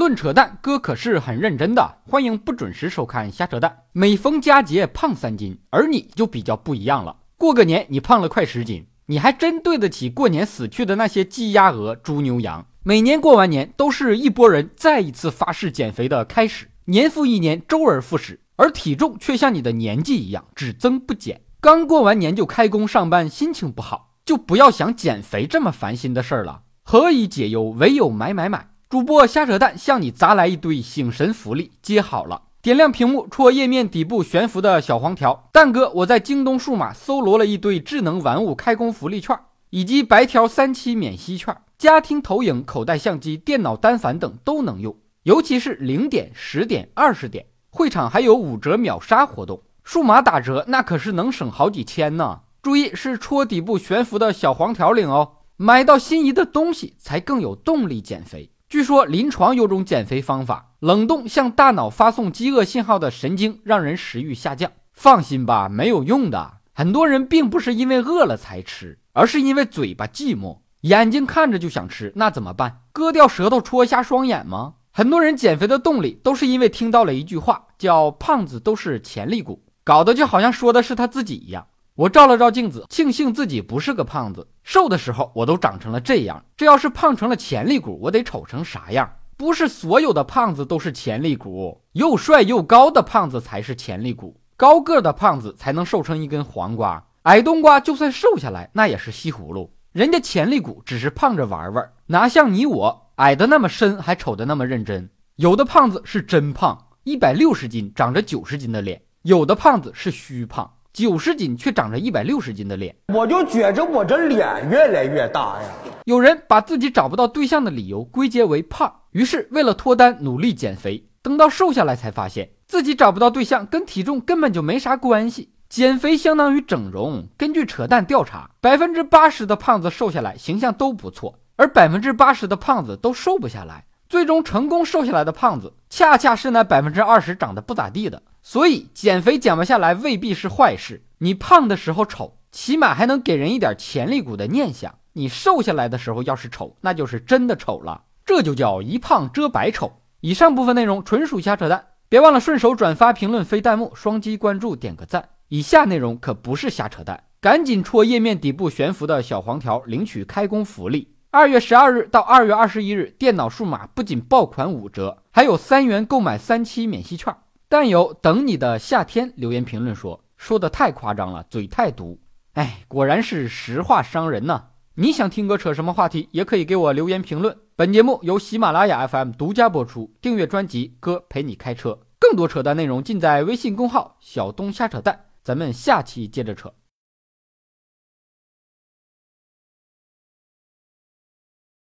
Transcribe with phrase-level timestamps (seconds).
[0.00, 1.98] 论扯淡，哥可是很认真的。
[2.08, 3.80] 欢迎不准时收看瞎扯淡。
[3.92, 7.14] 每逢佳节胖三斤，而你就比较不一样了。
[7.36, 12.64] 过个年你胖了快十斤，你还真对得起过年死去的那些鸡鸭鹅、猪牛羊。
[12.82, 16.68] 每年过完年，都是一拨人再一次发誓减肥的开始。
[16.86, 21.42] 年复一年，周而复始，而体重却像你的年纪一样只增不减。
[21.60, 26.62] 刚过完年就开工上班，心情不好，就不要想减肥这么烦心的事儿了。
[26.84, 28.69] 何以解忧，唯有买买买。
[28.90, 35.48] 主播瞎扯淡，向你砸来一堆醒神福利，接好了，点亮屏幕，戳页面底部悬浮的小黄条。
[35.52, 39.38] 蛋哥，我在京东数码搜罗了一堆智能玩物开工福利券，
[39.70, 52.40] 以及白条三期免息券，家庭投影、口袋相机、电脑单反等都能用，尤其是零点、十点、二十点，会场还有五折秒杀活动，数码打折那可是能省好几千呢。
[52.60, 58.50] 注意是戳底部悬浮的小黄条领哦，买到心仪的东西才更有动力减肥。
[58.70, 64.70] 据说临床有种减肥方法，冷冻向大脑发送饥饿信号的神经，让人食欲下降。
[64.92, 66.58] 放心吧，没有用的。
[66.72, 72.82] 很多人并不是因为饿了才吃，而是因为嘴巴寂寞，眼睛看着就想吃，那怎么办？
[72.92, 74.74] 割掉舌头戳瞎双眼吗？
[74.92, 81.66] 很多人减肥的动力都是因为听到了一句话，叫“胖子都是潜力股”，搞得就好像说的是他自己一样。
[82.00, 84.48] 我照了照镜子，庆幸自己不是个胖子。
[84.62, 89.16] 瘦的时候我都长成了这样，这要是胖成了潜力股，我得丑成啥样？
[89.36, 94.40] 不是所有的胖子都是潜力股，又帅又高的胖子才是潜力股。
[94.56, 99.70] 高个的胖子才能瘦成一根黄瓜，矮冬瓜就算瘦下来，那也是西葫芦。
[99.92, 105.10] 人家潜力股只是胖着玩玩，哪像你我矮的那么深，还丑的那么认真。
[105.36, 110.72] 有的胖子是真胖，一百六十斤长着九十斤的脸；有的胖子是虚胖。
[110.92, 115.68] 九十斤却长着一百六十斤的脸，我就觉着我这脸越来越大呀。
[116.04, 125.52] 有人把自己找不到对象的理由归结为胖，于是为了脱单努力减肥，等到瘦下来才发现自己找不到对象跟体重根本就没啥关系。
[125.68, 133.84] 减肥相当于整容，根据扯淡调查，百分之八十的胖子瘦下来形象都不错，而百分之八十的胖子都瘦不下来。
[134.08, 138.20] 最终成功瘦下来的胖子，恰恰是那百分之二十长得不咋地的。
[138.42, 141.02] 所以减肥减不下来未必是坏事。
[141.18, 144.94] 你胖的时候丑，起码还能给人一点潜力股的念想。
[145.12, 148.04] 你瘦下来的时候要是丑，那就是真的丑了。
[148.24, 150.00] 这就叫一胖遮百丑。
[150.20, 155.30] 以上部分内容纯属瞎扯淡，别忘了顺手转发、评论、飞弹幕、双击关注、点个赞。
[155.48, 161.14] 以下内容可不是瞎扯淡，赶紧戳页面底部悬浮的小黄条领取开工福利。
[161.30, 167.34] 二月十二日到二月二十一日，电脑数码不仅爆款五折，还有三元购买三期免息券。
[167.70, 172.18] 但有等你的夏天留言评论说说的太夸张了，嘴太毒。
[172.54, 174.64] 哎，果然是实话伤人呐！
[174.96, 177.56] 你想听哥扯什么话题，也可以给我留言评论。
[177.76, 185.26] 本节目由喜马拉雅 FM 独家播出，订阅专辑哥陪你开车，更多扯淡内容尽在微信公号小东瞎扯淡。
[185.44, 186.72] 咱们下期接着扯。